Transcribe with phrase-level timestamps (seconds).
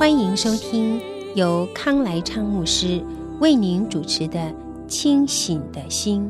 [0.00, 0.98] 欢迎收听
[1.34, 3.04] 由康来昌牧师
[3.38, 4.40] 为您主持的
[4.88, 6.26] 《清醒的心》。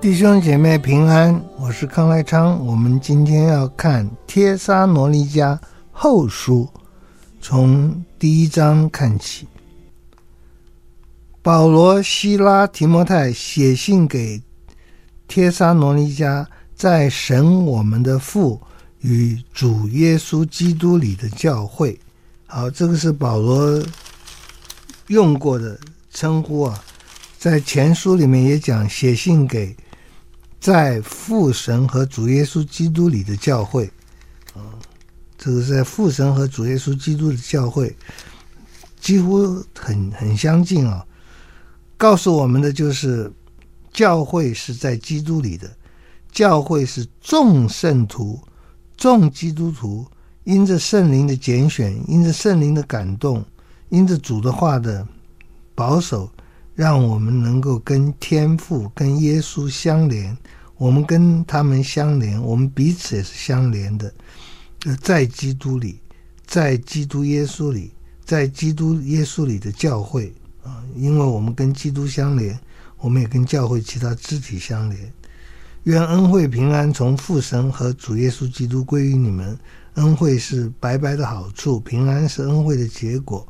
[0.00, 2.64] 弟兄姐妹平安，我是康来昌。
[2.64, 5.58] 我们今天要看《帖撒罗尼迦
[5.90, 6.68] 后书》，
[7.40, 9.48] 从第一章看起。
[11.42, 14.40] 保罗、西拉、提摩太写信给
[15.28, 18.60] 帖撒罗尼迦，在神我们的父
[19.00, 21.98] 与主耶稣基督里的教会。
[22.46, 23.82] 好，这个是保罗
[25.08, 25.78] 用过的
[26.10, 26.82] 称呼啊，
[27.38, 29.76] 在前书里面也讲，写信给
[30.60, 33.90] 在父神和主耶稣基督里的教会。
[34.54, 34.62] 啊，
[35.36, 37.94] 这个是在父神和主耶稣基督的教会，
[39.00, 41.04] 几乎很很相近啊。
[41.98, 43.32] 告诉我们的就是，
[43.96, 45.74] 教会是在基督里的，
[46.30, 48.38] 教会是众圣徒、
[48.94, 50.06] 众基督徒，
[50.44, 53.42] 因着圣灵的拣选，因着圣灵的感动，
[53.88, 55.08] 因着主的话的
[55.74, 56.30] 保守，
[56.74, 60.36] 让我们能够跟天父、跟耶稣相连。
[60.76, 64.12] 我们跟他们相连，我们彼此也是相连的。
[65.00, 65.98] 在基督里，
[66.46, 67.92] 在基督耶稣里，
[68.26, 70.30] 在基督耶稣里的教会。
[70.62, 72.58] 啊，因为我们跟基督相连，
[73.06, 75.12] 我们也跟教会其他肢体相连。
[75.84, 79.56] 愿恩惠平安从父神和主耶稣基督归于你们。
[79.94, 83.46] 恩惠是白白的好处，平安是恩惠的结果。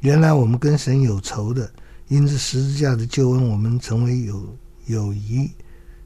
[0.00, 1.70] 原来我们跟神有仇的，
[2.08, 5.52] 因着十字架的救恩，我们成为有友谊。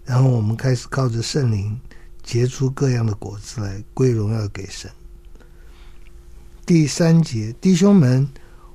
[0.04, 1.80] 然后我们开始靠着圣灵
[2.22, 4.90] 结出各样的果子来，归荣耀给神。
[6.66, 8.28] 第三节，弟兄们。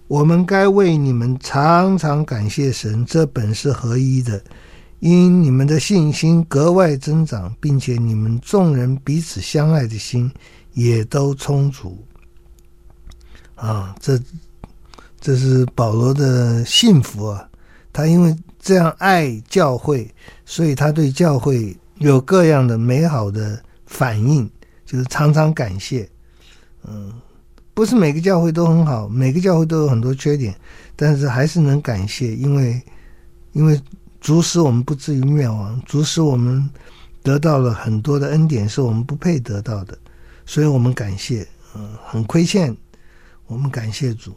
[0.07, 4.39] 我们该为你们常常感谢神，这本是合一的，
[4.99, 10.31] 因你们的信心格外增长，并且你们众人彼此相爱的心
[10.73, 12.05] 也都充足。
[13.55, 14.19] 啊，这
[15.19, 17.49] 这是保罗的幸福啊！
[17.91, 20.13] 他因为这样爱教会，
[20.45, 24.47] 所以他对教会有各样的美好的反应，
[24.85, 26.07] 就是常常感谢。
[26.87, 27.11] 嗯。
[27.75, 30.55] 不是每个教会都很好，每个教会都有很多缺点，
[30.95, 32.81] 但是还是能感谢，因为
[33.51, 33.79] 因为
[34.21, 36.67] 主使我们不至于灭亡，主使我们
[37.21, 39.97] 得到了很多的恩典，是我们不配得到的，
[40.45, 42.73] 所以我们感谢，嗯，很亏欠，
[43.45, 44.33] 我们感谢主，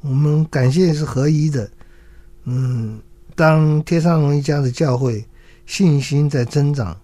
[0.00, 1.68] 我们感谢是合一的，
[2.44, 3.00] 嗯，
[3.34, 5.26] 当帖撒罗尼迦的教会
[5.66, 6.96] 信心在增长，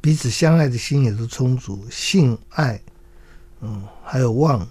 [0.00, 2.80] 彼此相爱的心也都充足，信爱，
[3.60, 4.66] 嗯，还有望。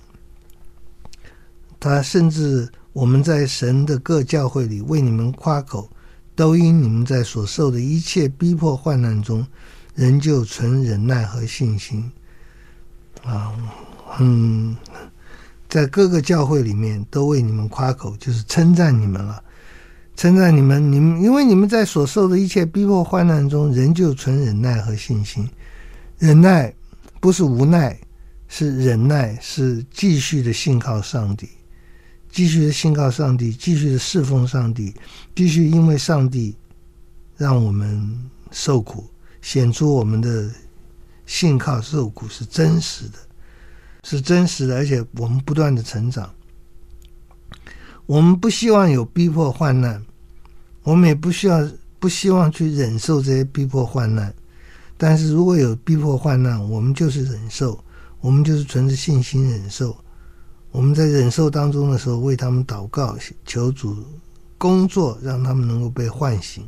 [1.81, 5.90] 他甚至我们在神的各教会里为你们夸口，
[6.36, 9.44] 都因你们在所受的一切逼迫患难中，
[9.96, 12.12] 仍旧存忍耐和信心。
[13.24, 13.52] 啊，
[14.20, 14.78] 嗯，
[15.68, 19.44] 在各个教会里面都为你们夸口，就是称赞你们了，
[20.16, 25.50] 称赞你们，你们因为你们在所受的一切逼迫患难中，仍旧存忍耐和信心。
[26.20, 26.72] 忍耐
[27.20, 28.00] 不是无奈，
[28.47, 31.50] 是忍耐，是继续的信靠上帝。
[32.31, 34.94] 继续的信靠上帝，继续的侍奉上帝，
[35.36, 36.56] 继续因为上帝
[37.38, 39.06] 让我们受苦，
[39.42, 40.50] 显出我们的
[41.25, 43.18] 信靠受苦是真实的，
[44.03, 46.34] 是真实的，而且我们不断的成长。
[48.06, 50.03] 我们不希望有逼迫患难，
[50.84, 54.34] 我们也不需要不希望去忍受这些逼迫患难。
[54.97, 57.84] 但是如果有逼迫患难，我们就是忍受，
[58.20, 59.96] 我们就是存着信心忍受。
[60.72, 63.96] 我们在忍受当中的时候，为他们祷告，求主
[64.58, 66.68] 工作，让他们能够被唤醒。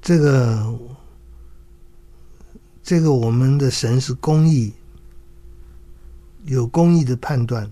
[0.00, 0.78] 这个，
[2.82, 4.72] 这个我们的神是公义，
[6.44, 7.70] 有公义的判断。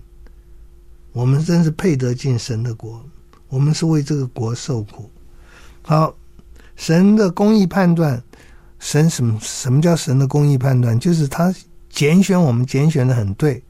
[1.11, 3.03] 我们真是配得进神的国，
[3.49, 5.11] 我们是为这个国受苦。
[5.83, 6.15] 好，
[6.75, 8.23] 神的公义判断，
[8.79, 9.37] 神什么？
[9.41, 10.97] 什么叫神的公义判断？
[10.97, 11.53] 就是他
[11.89, 13.61] 拣选我们，拣选的很对。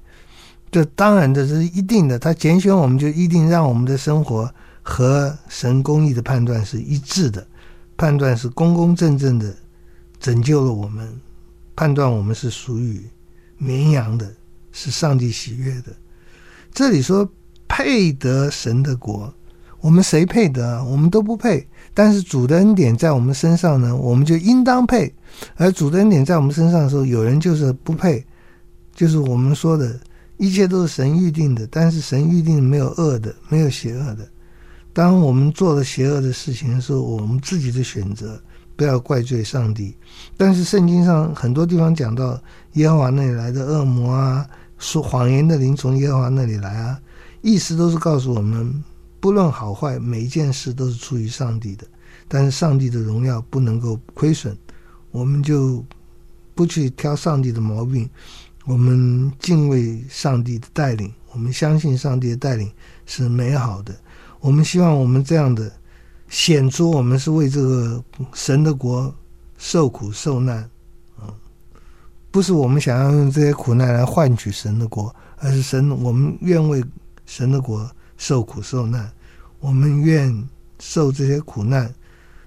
[0.73, 2.17] 这当然，这是一定的。
[2.17, 7.45] 他拣选我们，就一定让我们的生活和神公义的判断是一致的，
[7.95, 9.55] 判断是公公正正的，
[10.19, 11.07] 拯救了我们，
[11.75, 13.01] 判断我们是属于
[13.59, 14.33] 绵羊的，
[14.71, 15.93] 是上帝喜悦的。
[16.73, 17.29] 这里说
[17.67, 19.31] 配得神的国，
[19.79, 20.83] 我们谁配得啊？
[20.83, 21.67] 我们都不配。
[21.93, 25.13] 但是主的恩典在我们身上呢，我们就应当配。
[25.55, 28.25] 而主的恩典在我们身上的时候，有人就是不配，
[28.95, 29.99] 就是我们说的
[30.38, 34.27] 一切都是神预定的，但是神预定没有恶的，没有邪恶的。
[34.91, 38.39] 当我们做了邪恶的事情的时候，我们自己的选择，
[38.75, 39.95] 不要怪罪上帝。
[40.38, 42.39] 但是圣经上很多地方讲到
[42.74, 44.47] 耶和华那里来的恶魔啊，
[44.77, 47.00] 说谎言的灵从耶和华那里来啊，
[47.41, 48.83] 意思都是告诉我们。
[49.19, 51.88] 不论好坏，每一件事都是出于上帝的，
[52.27, 54.53] 但是上帝的荣耀不能够亏损，
[55.12, 55.81] 我们就
[56.53, 58.09] 不去挑上帝的毛病，
[58.65, 62.71] 我们敬畏上帝的带领，我们相信上帝的带领
[63.06, 63.94] 是美好的，
[64.39, 65.71] 我们希望我们这样的
[66.30, 69.13] 显出我们是为这个神的国
[69.57, 70.57] 受苦受难，
[71.19, 71.27] 啊，
[72.31, 76.83] 不是我们想要用这些苦难来换取神的国，而是神，我们愿为
[77.25, 77.89] 神的国。
[78.16, 79.12] 受苦受难，
[79.59, 80.48] 我们愿
[80.80, 81.94] 受这些苦难。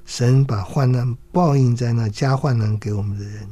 [0.06, 3.46] 神把患难报应在那加患难给我们的人，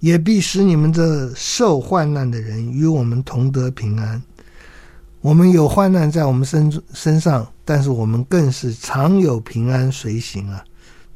[0.00, 4.22] 也必使你们这受患难的人与我们同得平安。
[5.20, 10.62] 我们有患难在我们身身上，但是我们更是常有平安随行啊，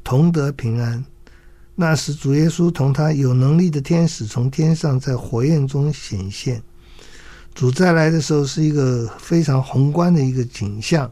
[0.03, 1.03] 同得平安。
[1.75, 6.61] 那时主耶稣同他有能力的天使从天上在火焰中显现。
[7.55, 11.09] 主再来的时候是一个非常宏观的一个景象。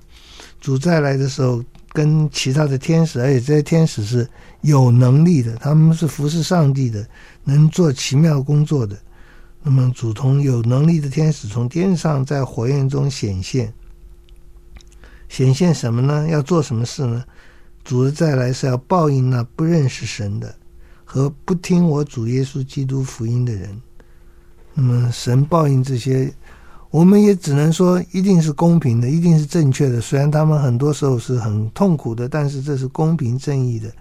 [0.60, 4.28] 主再来的时候，跟其他的天使，而且这些天使是
[4.62, 7.08] 有能力的，他们是服侍上帝的，
[7.44, 8.98] 能做奇妙工作的。
[9.62, 13.74] 那么，主同有能力的天使从天上在火焰中显现，
[15.28, 16.28] 显现什么呢？
[16.30, 17.26] 要做什么事呢？
[17.84, 20.54] 主的再来是要报应那不认识神的
[21.04, 23.82] 和不听我主耶稣基督福音的人。
[24.74, 26.32] 那么神报应这些，
[26.92, 30.02] 我们也只能说一定是公平的，一定是正确的。
[30.02, 33.92] 虽然他们很多时候是很痛苦的，但是这是公平正义的。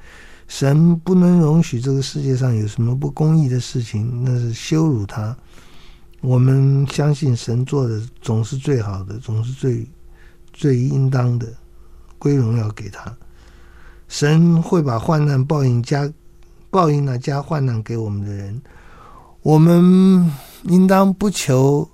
[0.46, 5.36] 神不能容许这个世界上有什么不公义的事情，那是羞辱他。
[6.22, 9.86] 我们相信神做的总是最好的，总是最
[10.52, 11.46] 最应当的，
[12.18, 13.14] 归荣耀给他。
[14.08, 16.10] 神会把患难报应加
[16.70, 18.62] 报应呢加患难给我们的人，
[19.42, 20.32] 我们。
[20.64, 21.88] 应当不求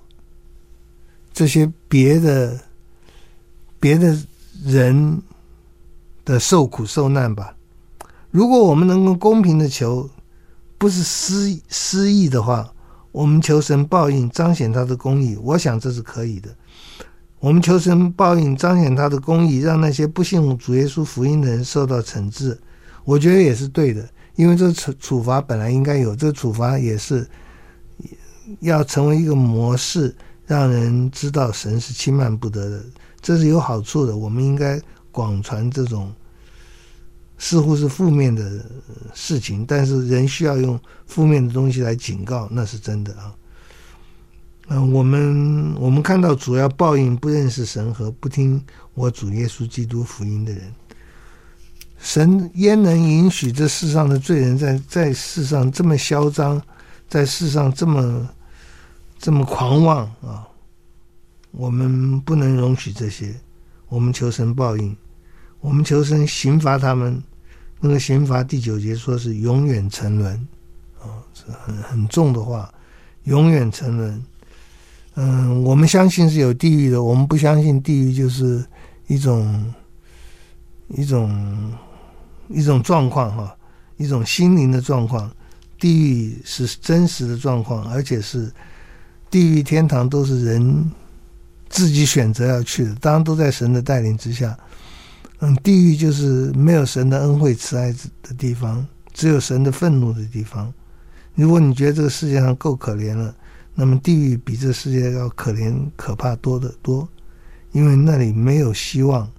[1.35, 2.57] 这些别的
[3.77, 4.17] 别的
[4.63, 5.21] 人
[6.23, 7.53] 的受苦受难吧。
[8.31, 10.09] 如果我们能够公平的求，
[10.77, 12.73] 不是私私意的话，
[13.11, 16.55] 我们求神报应，彰显他的公义，我想这是可以的。
[17.39, 22.57] 我们求神报应，彰显他的公义，让那些不信主耶稣福音的人受到惩治，
[23.03, 24.07] 我觉得也是对的。
[24.37, 27.27] 因为这处处罚本来应该有，这处罚也是。
[28.59, 30.15] 要成为一个模式，
[30.47, 32.83] 让人知道神是轻慢不得的，
[33.21, 34.15] 这是有好处的。
[34.15, 34.79] 我们应该
[35.11, 36.13] 广传这种
[37.37, 38.63] 似乎是负面的
[39.13, 43.33] 事情，但是人需要用负面的东西来警告，那是真的啊。
[44.67, 48.63] 嗯，我们我们看到主要报应不认识神和不听
[48.93, 50.73] 我主耶稣基督福音的人，
[51.99, 56.61] 神焉能允许这世上的罪人在在世上这么嚣张？
[57.07, 58.27] 在世上这么
[59.17, 60.47] 这么狂妄啊！
[61.51, 63.33] 我们不能容许这些，
[63.87, 64.95] 我们求神报应，
[65.61, 67.21] 我们求神刑罚他们。
[67.81, 70.33] 那个刑罚第九节说是永远沉沦
[70.99, 72.73] 啊，是很很重的话，
[73.23, 74.25] 永远沉沦。
[75.15, 78.65] 嗯，我们相信是有地狱的，我们不相信地狱就是
[79.07, 79.73] 一种
[80.89, 81.73] 一种
[82.49, 83.55] 一种状况哈，
[83.97, 85.29] 一种心灵的状况。
[85.77, 88.51] 地狱是真实的状况，而且是
[89.35, 90.89] 地狱、天堂都是人
[91.67, 94.57] 自己选择要去的，当然都在神的带领之下。
[95.39, 97.91] 嗯，地狱就是没有神的恩惠慈爱
[98.23, 100.73] 的地方，只有神的愤怒的地方。
[101.33, 103.35] 如果你觉得这个世界上够可怜了，
[103.73, 107.05] 那么地狱比这世界要可怜可怕多得多，
[107.73, 109.29] 因为那里没有希望，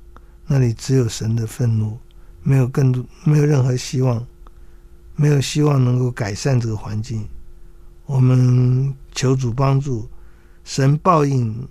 [0.47, 1.97] 那里只有神的愤怒，
[2.43, 4.23] 没有更多，没有任何希望。
[5.15, 7.27] 没有希望能够改善这个环境，
[8.07, 10.09] 我们求主帮助，
[10.65, 11.69] 神报应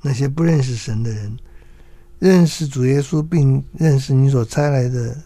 [0.00, 1.36] 那些不认识神的人，
[2.18, 5.16] 认识主耶稣并认识你所差来的，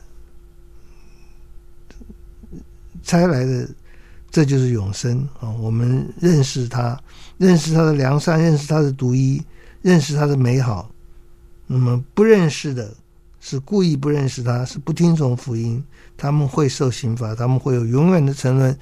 [3.03, 3.69] 差来的，
[4.31, 5.51] 这就是永生啊！
[5.51, 6.99] 我们认识他，
[7.39, 9.43] 认识他的良善，认识他的独一，
[9.83, 10.91] 认识他的美好，
[11.67, 12.95] 那么不认识的，
[13.41, 15.85] 是故意不认识他，是不听从福音，
[16.17, 18.77] 他们会受刑罚，他们会有永远的沉沦，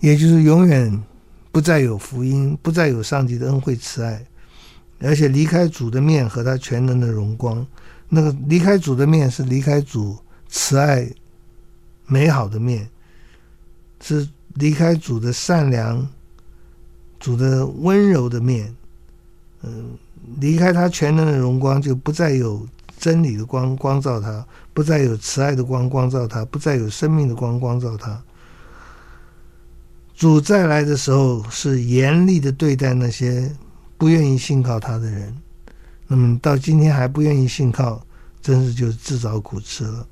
[0.00, 1.02] 也就是永远
[1.56, 4.22] 不再有福音，不再有上帝的恩惠慈爱，
[5.00, 7.66] 而且离开主的面和他全能的荣光。
[8.10, 10.18] 那个离开主的面是离开主
[10.50, 11.10] 慈爱
[12.04, 12.86] 美好的面，
[14.02, 16.06] 是离开主的善良、
[17.18, 18.76] 主的温柔的面。
[19.62, 19.96] 嗯，
[20.38, 28.22] 离开他全能的荣光，就不再有真理的光光照他，不再有慈爱的光光照他，不再有生命的光光照他。
[30.16, 33.54] 主再来的时候，是严厉的对待那些
[33.98, 35.36] 不愿意信靠他的人。
[36.08, 38.02] 那么到今天还不愿意信靠，
[38.40, 40.06] 真是就自找苦吃了。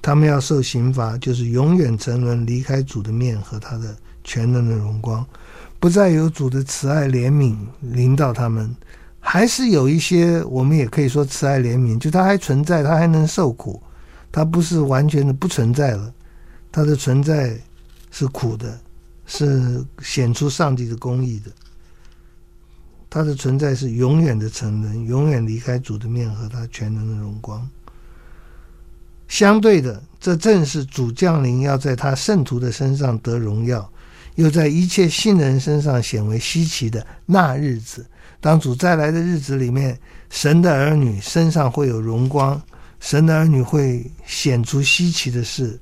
[0.00, 5.26] 他们要受刑罚，就是永远沉沦，离开主的面和他的全能的荣光，
[5.78, 8.74] 不再有主的慈爱怜悯临到他们。
[9.20, 13.82] 还是有一些，我们也可以说慈爱怜悯，就他还存在，他还能受苦，
[14.32, 16.12] 他不是完全的不存在了，
[16.70, 17.58] 他的存在
[18.16, 18.80] 是苦的，
[19.26, 21.50] 是显出上帝的公义的。
[23.10, 27.68] 他的存在是永远的沉沦，永远离开主的面和他全能的荣光。
[29.26, 33.90] 相对的，这正是主降临要在他圣徒的身上得荣耀，
[34.36, 38.06] 又在一切信人身上显为稀奇的那日子。
[38.40, 39.98] 当主再来的日子里面，
[40.30, 42.62] 神的儿女身上会有荣光，
[43.00, 45.76] 神的儿女会显出稀奇的事。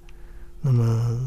[0.63, 1.21] 那么，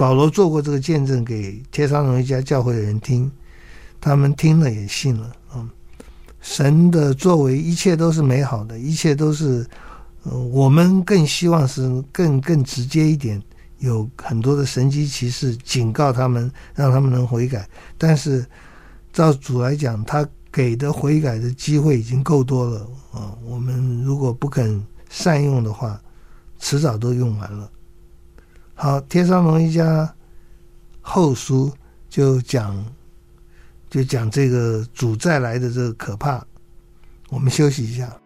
[0.00, 3.30] 保罗做过这个见证给帖撒罗尼迦教会的人听。
[4.00, 5.68] 他们听了也信了啊！
[6.40, 9.68] 神的作为一切都是美好的，一切都是，
[10.22, 13.42] 呃，我们更希望是更更直接一点，
[13.80, 17.68] 有很多的神迹奇事警告他们，让他们能悔改。
[17.98, 18.42] 但是
[19.12, 23.36] 照主来讲，他给的悔改的机会已经够多了啊！
[23.44, 26.00] 我们如果不肯善用的话，
[26.58, 27.70] 迟早都用完了。
[28.82, 30.10] 好，天山龙一家
[31.02, 31.70] 后书
[32.08, 32.82] 就讲。
[33.90, 36.40] 就讲这个主再来的这个可怕，
[37.28, 38.19] 我们休息一下。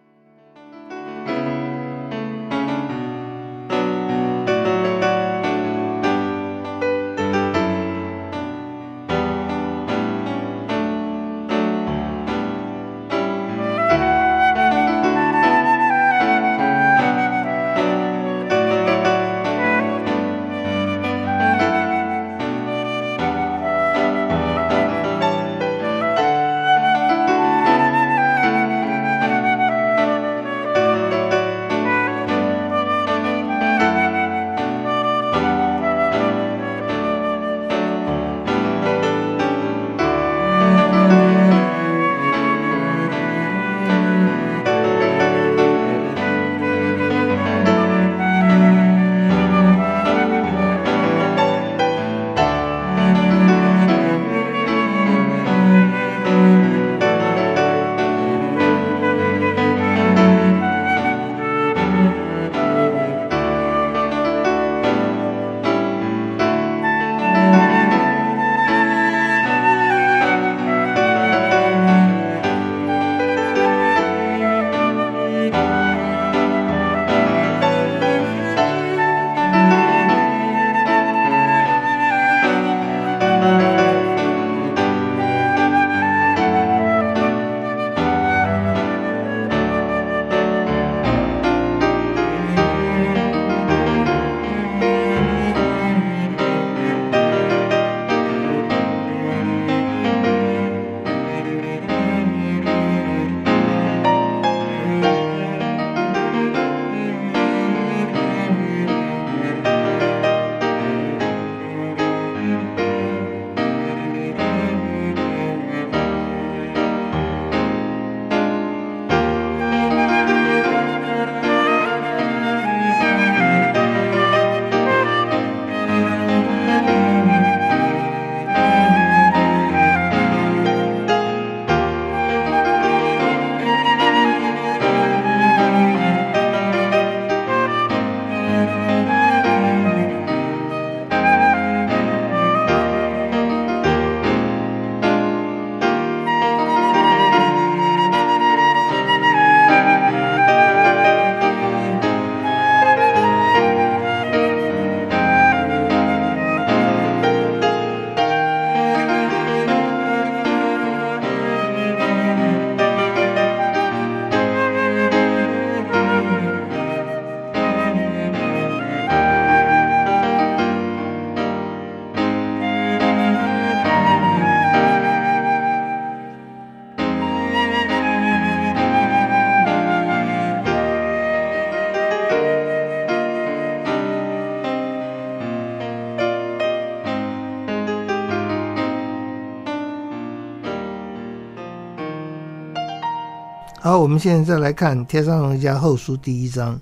[194.15, 196.79] 我们现在再来看《帖撒罗尼迦后书》第一章。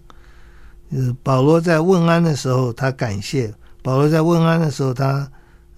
[0.91, 5.27] 呃，保罗在问安的时候，他感谢；保罗在问安的时候，他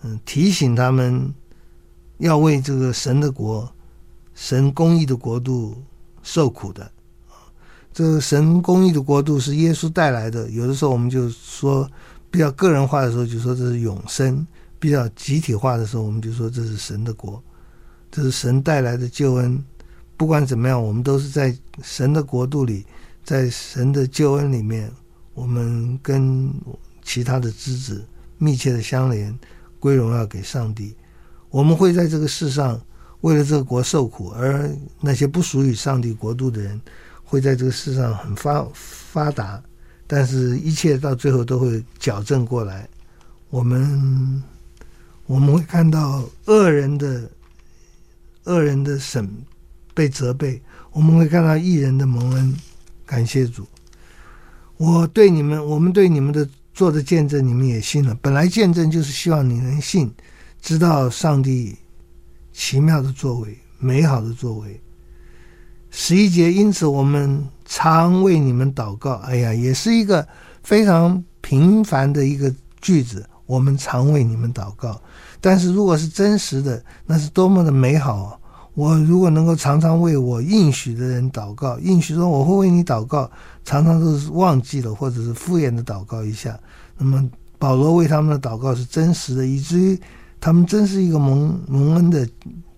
[0.04, 1.34] 嗯提醒他们
[2.18, 3.74] 要为这个神的国、
[4.34, 5.82] 神公义的国度
[6.24, 6.92] 受苦的。
[7.94, 10.50] 这个神公义的国度是耶稣带来的。
[10.50, 11.90] 有的时候我们就说
[12.30, 14.46] 比较个人化的时候，就说这是永生；
[14.78, 17.42] 比较集体化的时候，我们就说这是神的国，
[18.12, 19.64] 这是神带来的救恩。
[20.18, 22.86] 不管怎么样，我们都是在神的国度里，
[23.24, 24.92] 在神的救恩里面。
[25.34, 26.50] 我们跟
[27.04, 28.08] 其他的枝子
[28.38, 29.38] 密切的相连，
[29.80, 30.96] 归荣耀给上帝。
[31.50, 32.80] 我们会在这个世上
[33.20, 36.80] 为了这个国受苦，而那些不属于上帝国度的人，
[37.26, 39.62] 会在这个世上很发发达。
[40.08, 42.88] 但是，一切到最后都会矫正过来。
[43.50, 44.44] 我们
[45.26, 47.30] 我们会看到恶人的
[48.46, 49.30] 恶人的审
[49.96, 50.62] 被责备，
[50.92, 52.56] 我们会看到艺人的蒙恩。
[53.06, 53.66] 感谢主。
[54.78, 58.14] 我对你们，我们对你们的做的见证，你们也信了。
[58.22, 60.14] 本来见证就是希望你能信，
[60.62, 61.78] 知道上帝
[62.52, 64.82] 奇妙的作为、美好的作为。
[65.90, 69.14] 十一节，因此我们常为你们祷告。
[69.26, 70.28] 哎呀，也是一个
[70.62, 73.26] 非常平凡的一个句子。
[73.46, 75.00] 我们常为你们祷告，
[75.40, 78.40] 但是如果是真实的，那是多么的美好啊！
[78.76, 83.32] 我如果能够常常为我应许的人祷告，应许说我会为你祷告，
[83.64, 86.60] 常常都是忘记了或者是敷衍的祷告一下。
[86.98, 89.98] 那么保罗为他们的祷告是真实的，以至于
[90.42, 92.28] 他们真是一个蒙蒙恩的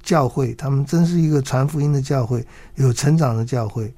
[0.03, 2.45] 教会，他们真是一个传福音的教会，
[2.75, 3.91] 有成长的教会。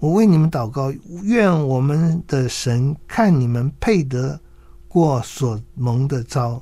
[0.00, 4.40] 我为你们祷告，愿我们的神看你们配得
[4.88, 6.60] 过所蒙的招。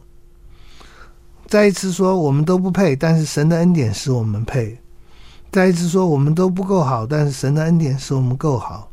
[1.48, 4.78] 再一次说，我们都不配，但是神的恩典使我们配。
[5.50, 8.92] 再一次说，我们都不够好，但是神的恩典使我们够好。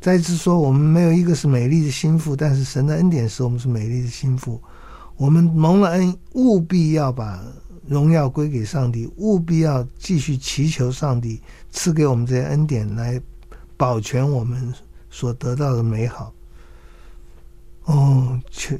[0.00, 4.62] 再一次说，我们没有一个是美丽的心腹，但是神的恩典使我们是美丽的心腹。
[5.16, 7.42] 我们蒙了恩，务必要把
[7.84, 13.20] 荣耀归给上帝，务必要继续祈求上帝赐给我们这些恩典，来
[13.76, 14.72] 保全我们
[15.10, 16.32] 所得到的美好。
[17.88, 18.38] 哦，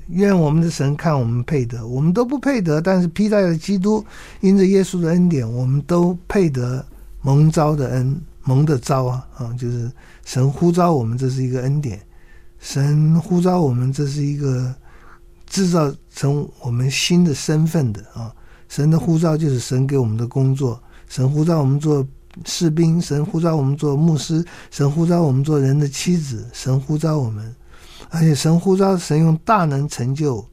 [0.09, 4.05] 愿我们的神看我们配得，我们都不配得，但是披戴了基督，
[4.43, 6.85] 因着耶稣的恩典，我们都配得
[7.23, 9.91] 蒙召的恩，蒙的召啊啊，就是
[10.27, 11.99] 神呼召我们，这是一个恩典；
[12.59, 14.75] 神呼召我们，这是一个
[15.47, 18.31] 制造成我们新的身份的啊。
[18.69, 22.07] 神的呼召就是神给我们的工作，神呼召我们做
[22.45, 27.55] 士兵，神呼召我们做牧师，神呼召我们做人的妻子，神呼召我们。
[28.11, 30.47] 而且神呼召，神用大能成就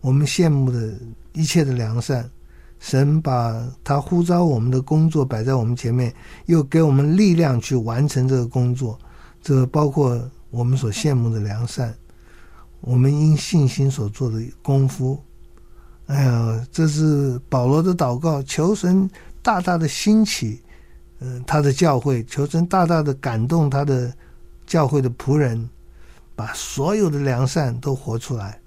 [0.00, 0.92] 我们羡慕的
[1.32, 2.28] 一切的良善。
[2.78, 6.14] 神把他呼召我们的工作摆在我们前面，
[6.46, 8.98] 又给我们力量去完成这个工作。
[9.42, 10.18] 这包括
[10.50, 11.94] 我们所羡慕的良善，
[12.80, 15.22] 我们因信心所做的功夫。
[16.06, 19.08] 哎呀，这是保罗的祷告，求神
[19.42, 20.62] 大大的兴起，
[21.18, 24.10] 嗯，他的教会，求神大大的感动他的
[24.66, 25.68] 教会的仆人。
[26.40, 28.58] 把所有的良善都活出来，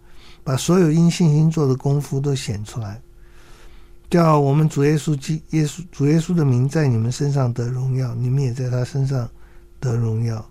[0.44, 3.02] 把所有因信心做的功夫都显出来，
[4.12, 9.28] 叫我们主耶稣基耶稣主耶稣的名在你们身上得荣耀，你们也在他身上
[9.80, 10.48] 得荣耀。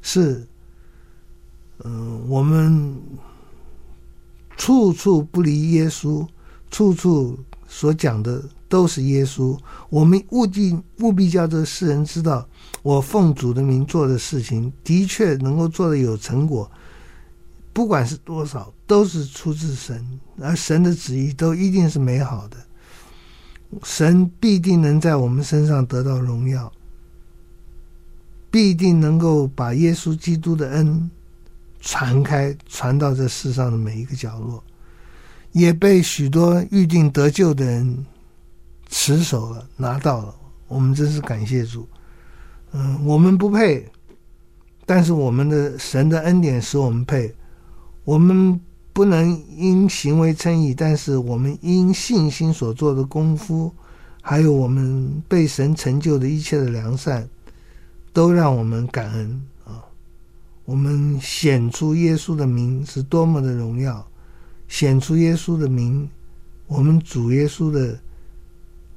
[0.00, 0.46] 是，
[1.84, 2.96] 嗯，我们
[4.56, 6.26] 处处不离耶稣，
[6.70, 9.54] 处处所讲的都是耶稣。
[9.90, 12.48] 我们务必务必叫这世人知道。
[12.84, 16.70] 我奉主的名做的事情，的确能够做的有成果，
[17.72, 22.58] 不管是多少，都是出自神，而神的旨意都一定是美好的。
[23.82, 26.70] 神必定能在我们身上得到荣耀，
[28.50, 31.10] 必定能够把耶稣基督的恩
[31.80, 34.62] 传开，传到这世上的每一个角落，
[35.52, 38.04] 也被许多预定得救的人
[38.90, 40.34] 持守了，拿到了。
[40.68, 41.88] 我们真是感谢主。
[42.76, 43.88] 嗯，我们不配，
[44.84, 47.32] 但是我们的神的恩典使我们配。
[48.02, 48.60] 我们
[48.92, 53.72] 不能因行为称义，但是我们因信心所做的功夫，
[54.20, 57.28] 还有我们被神成就的一切的良善，
[58.12, 59.78] 都让我们感恩啊！
[60.64, 64.04] 我们显出耶稣的名是多么的荣耀，
[64.66, 66.10] 显出耶稣的名，
[66.66, 68.00] 我们主耶稣的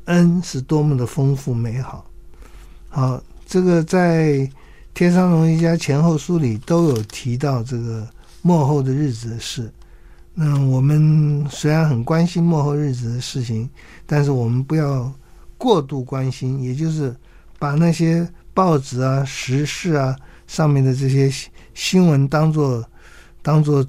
[0.06, 2.10] 恩是多么的丰富美好，
[2.90, 3.24] 好。
[3.48, 4.34] 这个在
[4.94, 8.06] 《帖撒罗尼迦前后书》里都有提到这个
[8.42, 9.72] 末后的日子的事。
[10.34, 13.70] 那我们虽然很关心末后日子的事情，
[14.06, 15.10] 但是我们不要
[15.58, 17.16] 过度关心，也就是
[17.58, 20.14] 把那些报纸啊、时事啊
[20.46, 21.32] 上面的这些
[21.74, 22.84] 新闻当做
[23.42, 23.84] 当做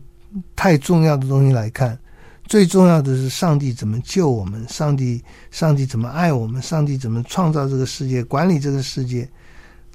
[0.55, 1.99] 太重要的东西来看。
[2.47, 9.29] 最重要的是上帝怎么救我们，上帝上帝怎么爱我们，上帝怎么创造这个世界、管理这个世界，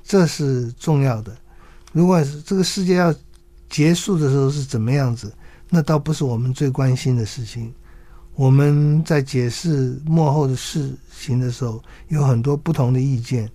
[0.03, 1.35] 这是重要的。
[1.91, 3.13] 如果这个世界要
[3.69, 5.33] 结束的时候是怎么样子，
[5.69, 7.73] 那倒不是我们最关心的事情。
[8.35, 13.49] 我们在解释幕后的事情的时候，有很多不同的意见。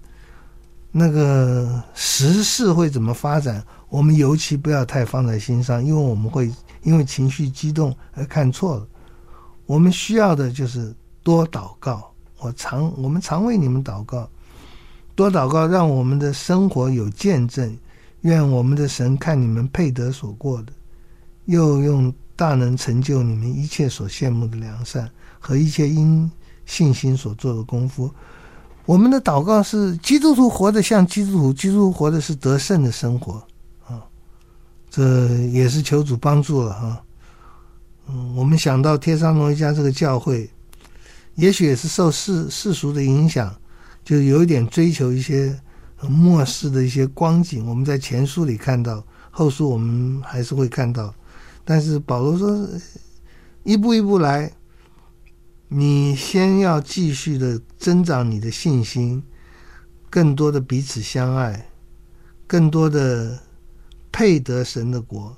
[0.90, 6.50] 那个时事会怎么发展，我们尤其不要太放在心上，因为我们会
[6.82, 8.86] 因为情绪激动而看错了。
[9.66, 12.10] 我们需要的就是多祷告。
[12.38, 14.30] 我常我们常为你们祷告，
[15.18, 17.76] 多祷告，让我们的生活有见证。
[18.20, 20.72] 愿我们的神看你们配得所过的，
[21.46, 26.30] 又用大能成就你们一切所羡慕的良善和一切因
[26.66, 28.08] 信心所做的功夫。
[28.86, 33.42] 我们的祷告是基督徒活得像基督徒，基督徒活的是得胜的生活
[33.88, 34.06] 啊！
[34.88, 37.02] 这也是求主帮助了哈。
[38.08, 40.48] 嗯，我们想到帖撒罗尼迦这个教会，
[41.34, 43.52] 也许也是受世世俗的影响，
[44.08, 45.54] 就有一点追求一些
[46.08, 47.66] 末世的一些光景。
[47.68, 51.14] 我们在前书里看到，后书我们还是会看到，
[51.62, 52.66] 但是保罗说，
[53.64, 54.50] 一步一步来。
[55.68, 59.22] 你先要继续的增长你的信心，
[60.08, 61.68] 更多的彼此相爱，
[62.46, 63.38] 更多的
[64.10, 65.36] 配得神的国，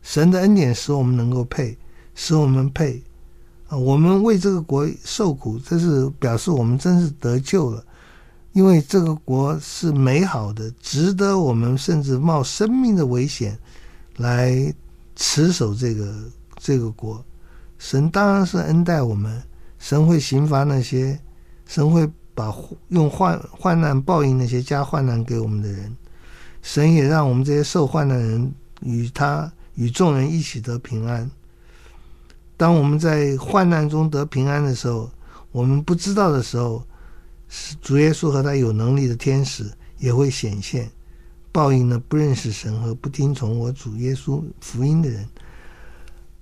[0.00, 1.76] 神的恩典使我们能够配，
[2.14, 3.02] 使我们配
[3.66, 3.76] 啊！
[3.76, 7.84] 我们为这个国受苦，这是表示我们真是得救了，
[8.56, 13.58] 因为这个国是美好的，值得我们甚至冒生命的危险
[14.16, 14.74] 来
[15.14, 16.14] 持守这个
[16.56, 17.22] 这个国。
[17.76, 19.42] 神当然是恩待我们。
[19.78, 21.20] 神会刑罚那些，
[21.66, 22.50] 神会把
[22.88, 25.94] 用患患难报应那些加患难给我们的人。
[26.62, 31.30] 神也让我们这些受患难的人与他与众人一起得平安。
[32.56, 35.10] 当我们在患难中得平安的时候，
[35.52, 36.82] 我们不知道的时候，
[37.48, 40.90] 是主耶稣和他有能力的天使也会显现，
[41.52, 45.28] 报应了不认识神和不听从我主耶稣福音的人。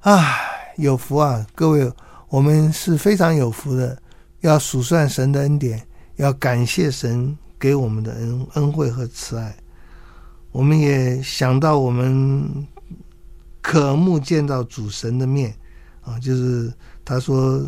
[0.01, 0.35] 啊，
[0.77, 1.91] 有福啊，各位！
[2.29, 3.97] 我们是非常有福的，
[4.41, 5.87] 要数算神的恩典，
[6.17, 9.57] 要感谢神给我们的恩恩惠和慈爱。
[10.51, 12.67] 我们也想到我们
[13.63, 15.55] 渴慕见到主神的面
[16.03, 16.73] 啊，就是
[17.05, 17.63] 他说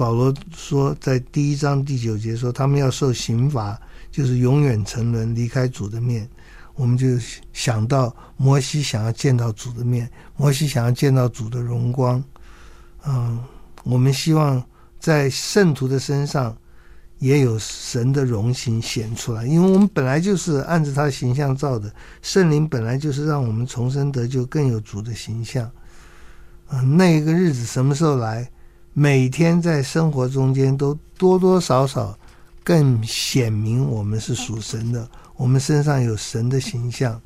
[0.00, 3.78] 保罗说在第一章第九节说他们要受刑罚，
[4.10, 6.26] 就是永远沉沦离开主的面。
[6.74, 7.06] 我们就
[7.52, 12.24] 想到摩西想要见到主的面，摩西想要见到主的荣光，
[13.06, 13.38] 嗯。
[13.82, 14.62] 我们希望
[14.98, 16.56] 在圣徒的身上
[17.18, 25.70] 也有神的荣形显出来，因为我们本来就是按着他的形象造的，圣灵本来就是让我们重生得救，更有主的形象。
[26.70, 28.50] 嗯，那一个日子什么时候来？
[28.92, 32.18] 每天在生活中间都多多少少
[32.64, 37.20] 更显明我们是属神的，我们身上有神的形象，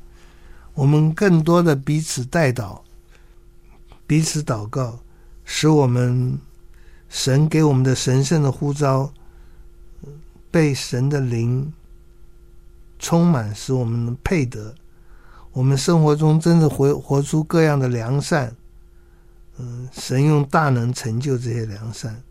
[0.74, 2.81] 我们更多的彼此代祷，
[4.07, 4.98] 彼此祷告。
[5.46, 6.38] 使我们
[7.11, 9.12] 神给我们的神圣的呼召，
[10.50, 11.70] 被神的灵
[12.98, 14.74] 充满，使我们配得。
[15.53, 18.57] 我们生活中真的活活出各样的良善，
[19.59, 22.23] 嗯，神用大能成就这些良善。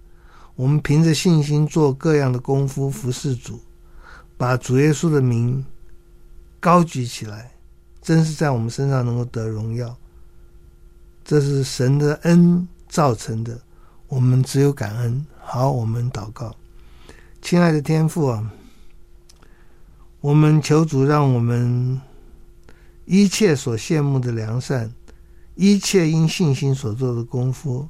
[0.55, 3.59] 我们凭着信心做各样的功夫服侍主，
[4.37, 5.65] 把主耶稣的名
[6.59, 7.51] 高举起来，
[8.01, 9.95] 真是在我们身上能够得荣耀。
[11.23, 12.67] 这是神的恩。
[12.89, 13.59] 造成的，
[14.07, 15.25] 我们只有感恩。
[15.41, 16.55] 好，我们祷告，
[17.41, 18.51] 亲爱的天父啊，
[20.21, 21.99] 我们求主让我们
[23.05, 24.93] 一切所羡慕的良善，
[25.55, 27.87] 一切因信心所做的功夫，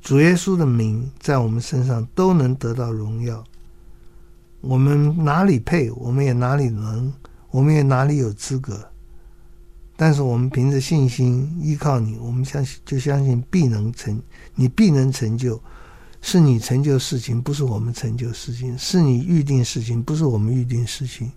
[0.00, 3.42] 主耶稣的名在我们身上都能得到荣耀。
[4.60, 7.12] 我们哪里配，我们也哪里能，
[7.50, 8.88] 我们也哪里有资格。
[9.96, 14.20] 但是我们凭着信心依靠你，我们相信就相信必能成，
[14.54, 15.60] 你必能成就，
[16.20, 21.30] 是你成就事情，不是我们成就事情，是你预定事情，不是我们预定事情。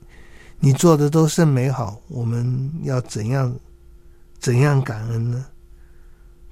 [0.59, 3.53] 你做的都甚美好，我们要怎样
[4.45, 5.43] 怎样感恩呢？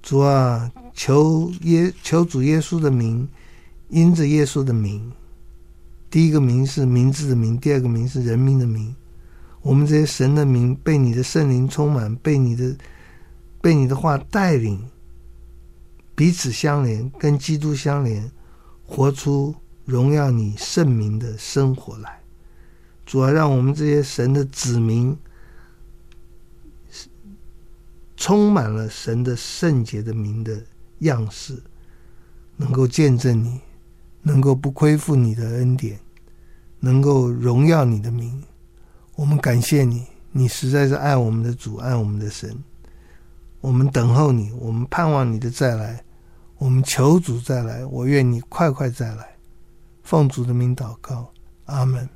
[0.01, 3.29] 主啊，求耶求主耶稣的名，
[3.89, 5.11] 因着耶稣的名，
[6.09, 8.95] 第一个名是名字的名，第二个名是人民的名。
[9.61, 12.75] 我们这些神的名被你的圣灵充满，被你的
[13.61, 14.83] 被你的话带领，
[16.15, 18.31] 彼此相连，跟基督相连，
[18.87, 19.53] 活出
[19.85, 22.19] 荣耀你圣名的生活来。
[23.05, 25.15] 主啊，让我们这些神的子民，
[28.23, 30.57] 充满了神的圣洁的名的
[30.99, 31.61] 样式，
[32.55, 33.59] 能够见证你，
[34.21, 35.99] 能够不亏负你的恩典，
[36.79, 38.41] 能够荣耀你的名。
[39.15, 42.57] 我们感谢你，你实在是爱我们的主，爱我们的神。
[43.59, 46.01] 我们等候你，我们盼望你的再来，
[46.57, 47.85] 我们求主再来。
[47.85, 49.35] 我愿你快快再来。
[50.01, 51.29] 奉主的名祷告，
[51.65, 52.07] 阿门。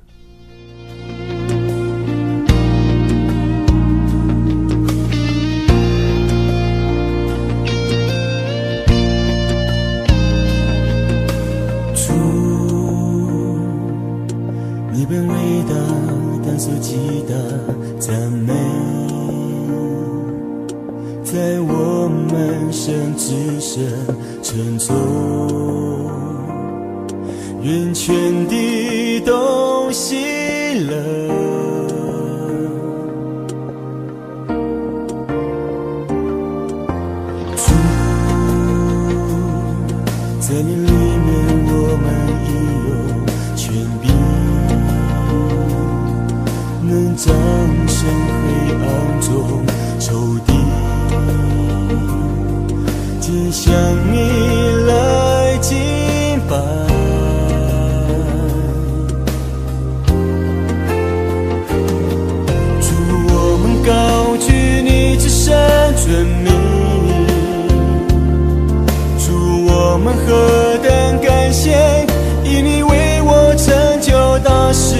[70.26, 72.06] 何等感谢，
[72.44, 74.96] 因你为我成就大事。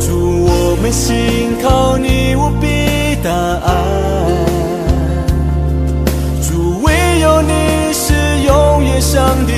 [0.00, 3.68] 主，我们信靠你无比大爱。
[6.42, 8.14] 主，唯有你是
[8.46, 9.52] 永远上帝，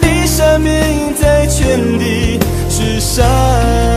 [0.00, 2.38] 你生命在全地
[2.68, 3.91] 之上。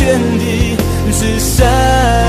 [0.00, 0.76] 命在全地
[1.12, 2.19] 之上。